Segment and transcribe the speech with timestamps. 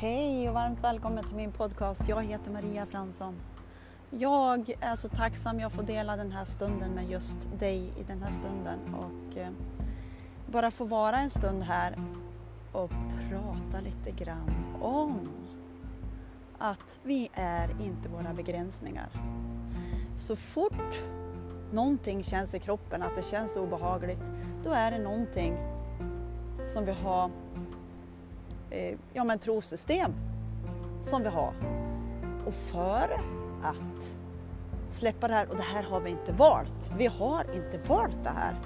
[0.00, 2.08] Hej och varmt välkommen till min podcast.
[2.08, 3.40] Jag heter Maria Fransson.
[4.10, 8.22] Jag är så tacksam jag får dela den här stunden med just dig i den
[8.22, 9.50] här stunden och eh,
[10.46, 11.98] bara få vara en stund här
[12.72, 12.90] och
[13.30, 15.28] prata lite grann om
[16.58, 19.08] att vi är inte våra begränsningar.
[20.16, 21.02] Så fort
[21.72, 24.22] någonting känns i kroppen, att det känns obehagligt,
[24.64, 25.56] då är det någonting
[26.64, 27.30] som vi har
[28.70, 30.14] eh, ja, men trosystem
[31.02, 31.52] som vi har.
[32.46, 33.20] Och för
[33.62, 34.16] att
[34.88, 36.90] släppa det här, och det här har vi inte valt.
[36.98, 38.56] Vi har inte valt det här.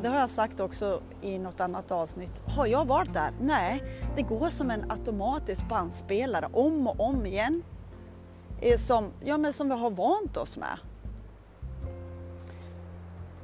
[0.00, 2.42] Det har jag sagt också i något annat avsnitt.
[2.46, 3.32] Har jag valt det här?
[3.40, 3.82] Nej,
[4.16, 7.62] det går som en automatisk bandspelare om och om igen.
[8.60, 10.78] Eh, som, ja, men som vi har vant oss med.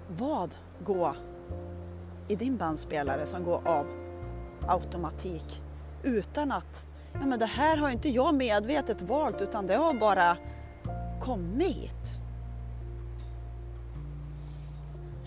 [0.09, 0.55] Vad
[0.85, 1.17] går
[2.29, 3.87] i din bandspelare som går av
[4.67, 5.63] automatik
[6.03, 10.37] utan att, ja men det här har inte jag medvetet valt utan det har bara
[11.21, 12.19] kommit.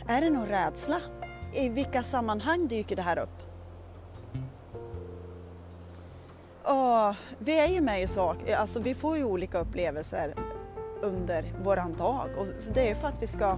[0.07, 0.99] Är det någon rädsla?
[1.53, 3.41] I vilka sammanhang dyker det här upp?
[6.63, 10.35] Och vi är ju med i sak, alltså vi får ju olika upplevelser
[11.01, 13.57] under våran dag och det är för att vi ska,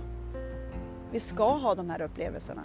[1.12, 2.64] vi ska ha de här upplevelserna.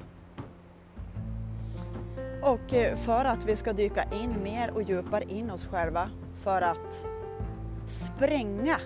[2.49, 6.11] Och eh, för att vi ska dyka in mer och djupare in oss själva
[6.43, 7.07] för att
[7.87, 8.77] spränga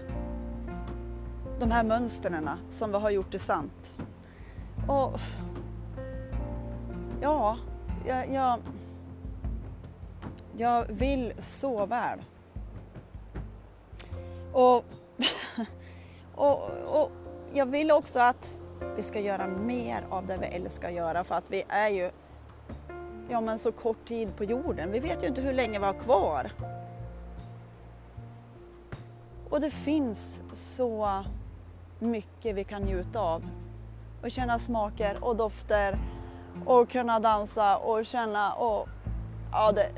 [1.60, 3.94] de här mönstren som vi har gjort det sant.
[4.88, 5.20] Och
[7.20, 7.58] ja,
[8.06, 8.58] jag, jag,
[10.56, 12.18] jag vill så väl.
[14.52, 14.84] Och,
[16.34, 17.10] och, och
[17.52, 18.56] jag vill också att
[18.96, 22.10] vi ska göra mer av det vi älskar att göra för att vi är ju
[23.28, 24.92] ja, men så kort tid på jorden.
[24.92, 26.50] Vi vet ju inte hur länge vi har kvar.
[29.50, 31.24] Och det finns så
[31.98, 33.48] mycket vi kan njuta av.
[34.22, 35.98] Och känna smaker och dofter
[36.66, 38.88] och kunna dansa och känna och
[39.52, 39.90] ja, det,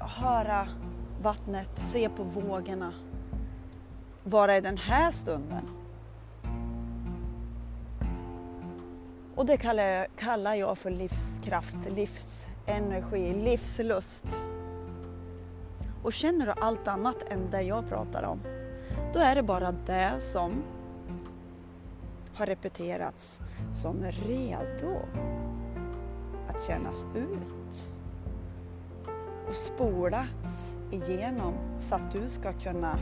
[0.00, 0.68] höra
[1.22, 2.92] vattnet, se på vågorna.
[4.24, 5.68] Vara i den här stunden.
[9.34, 14.42] Och det kallar jag, kallar jag för livskraft, livs energi, livslust.
[16.02, 18.40] Och känner du allt annat än det jag pratar om,
[19.12, 20.62] då är det bara det som
[22.34, 23.40] har repeterats
[23.72, 24.96] som är redo
[26.48, 27.90] att kännas ut
[29.48, 32.98] och spolas igenom så att du ska kunna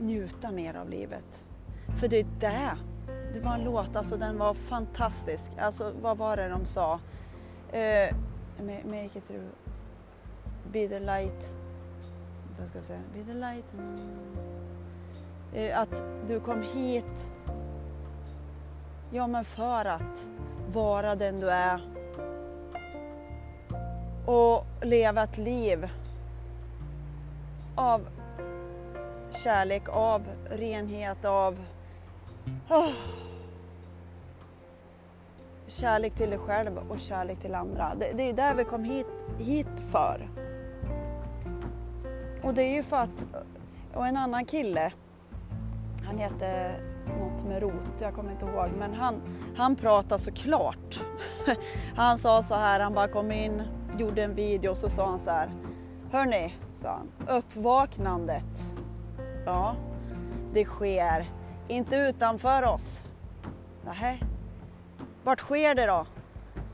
[0.00, 1.44] njuta mer av livet.
[2.00, 2.76] För det är det,
[3.34, 5.50] det var en låt, alltså den var fantastisk.
[5.58, 7.00] Alltså vad var det de sa?
[7.72, 8.16] Eh,
[8.62, 9.48] make it through.
[10.72, 11.54] Be the light.
[12.58, 13.00] Vad ska jag säga?
[13.14, 13.72] Be the light.
[13.72, 14.14] Mm.
[15.54, 17.32] Eh, att du kom hit,
[19.10, 20.28] ja men för att
[20.72, 21.80] vara den du är
[24.26, 25.88] och leva ett liv
[27.74, 28.08] av
[29.30, 31.58] kärlek, av renhet, av
[32.70, 32.92] oh,
[35.74, 37.94] kärlek till dig själv och kärlek till andra.
[37.94, 39.08] Det, det är där vi kom hit,
[39.38, 40.30] hit för.
[42.42, 43.24] Och det är ju för att,
[43.94, 44.92] och en annan kille,
[46.06, 46.74] han hette
[47.18, 49.22] något med rot, jag kommer inte ihåg, men han,
[49.56, 51.00] han pratade såklart.
[51.96, 53.62] Han sa så här, han bara kom in,
[53.98, 55.50] gjorde en video och så sa han så här,
[56.12, 58.64] hörni, sa han, uppvaknandet,
[59.46, 59.76] ja,
[60.52, 61.30] det sker
[61.68, 63.04] inte utanför oss.
[63.84, 64.18] Nähä,
[65.24, 66.06] vart sker det då?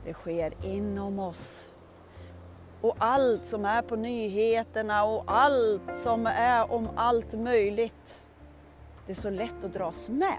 [0.05, 1.67] Det sker inom oss.
[2.81, 8.21] Och allt som är på nyheterna och allt som är om allt möjligt.
[9.05, 10.37] Det är så lätt att dras med.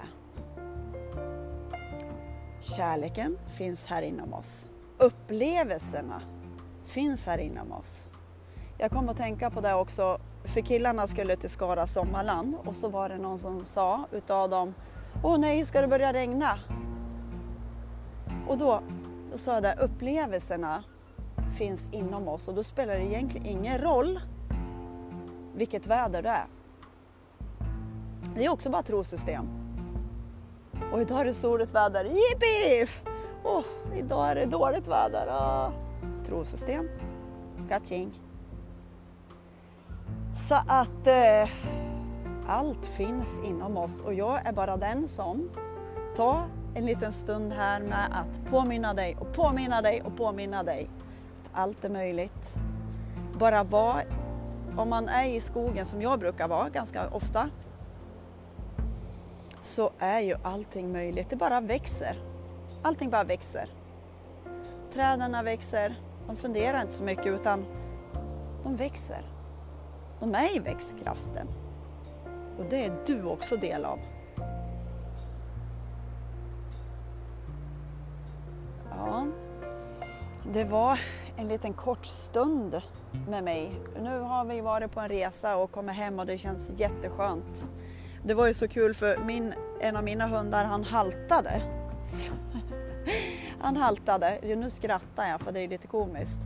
[2.60, 4.66] Kärleken finns här inom oss.
[4.98, 6.22] Upplevelserna
[6.86, 8.08] finns här inom oss.
[8.78, 12.88] Jag kom att tänka på det också, för killarna skulle till Skara sommarland och så
[12.88, 14.74] var det någon som sa utav dem
[15.22, 16.58] Åh nej, ska det börja regna?
[18.52, 18.82] Och då,
[19.32, 20.84] då sa jag det, upplevelserna
[21.56, 24.20] finns inom oss och då spelar det egentligen ingen roll
[25.54, 26.46] vilket väder det är.
[28.36, 29.48] Det är också bara trosystem.
[30.92, 32.90] Och idag är det soligt väder, jippi!
[33.44, 33.64] Oh,
[33.96, 35.72] idag är det dåligt väder, ah.
[36.26, 36.88] trosystem,
[37.68, 38.20] Kaching.
[40.48, 41.50] Så att eh,
[42.48, 45.50] allt finns inom oss och jag är bara den som
[46.16, 50.90] tar en liten stund här med att påminna dig och påminna dig och påminna dig
[51.40, 52.54] att allt är möjligt.
[53.38, 54.04] Bara var
[54.76, 57.50] om man är i skogen som jag brukar vara ganska ofta
[59.60, 61.30] så är ju allting möjligt.
[61.30, 62.22] Det bara växer.
[62.82, 63.68] Allting bara växer.
[64.92, 66.00] Träden växer.
[66.26, 67.64] De funderar inte så mycket utan
[68.62, 69.24] de växer.
[70.20, 71.48] De är i växtkraften.
[72.58, 73.98] Och det är du också del av.
[79.06, 79.26] Ja,
[80.52, 81.00] det var
[81.36, 82.80] en liten kort stund
[83.28, 83.80] med mig.
[84.02, 87.64] Nu har vi varit på en resa och kommit hem och det känns jätteskönt.
[88.24, 91.62] Det var ju så kul för min, en av mina hundar han haltade.
[93.60, 96.38] Han haltade, nu skrattar jag för det är lite komiskt.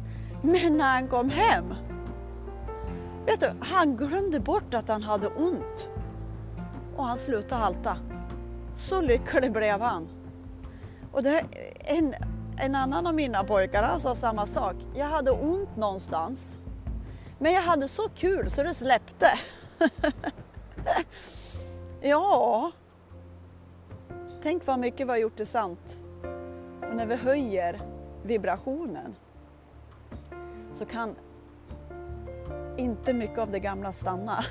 [0.43, 1.75] Men när han kom hem,
[3.26, 5.91] vet du, han glömde bort att han hade ont.
[6.97, 7.97] Och han slutade halta.
[8.75, 10.09] Så lycklig blev han.
[11.12, 11.43] Och det,
[11.85, 12.14] en,
[12.58, 14.76] en annan av mina pojkar han sa samma sak.
[14.94, 16.58] Jag hade ont någonstans.
[17.38, 19.26] Men jag hade så kul så det släppte.
[22.00, 22.70] ja,
[24.43, 25.99] tänk vad mycket vi har gjort det sant.
[26.88, 27.81] Och när vi höjer
[28.23, 29.14] vibrationen
[30.73, 31.14] så kan
[32.76, 34.44] inte mycket av det gamla stanna.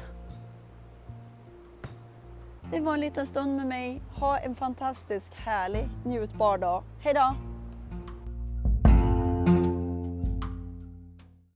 [2.71, 4.01] Det var en liten stund med mig.
[4.15, 6.83] Ha en fantastisk härlig njutbar dag.
[6.99, 7.54] Hejdå!